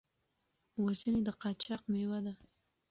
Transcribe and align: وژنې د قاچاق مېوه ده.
وژنې 0.83 1.21
د 1.27 1.29
قاچاق 1.41 1.81
مېوه 1.91 2.19
ده. 2.25 2.33